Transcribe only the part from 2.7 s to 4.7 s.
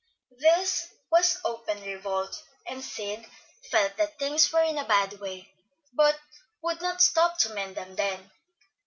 Sid felt that things were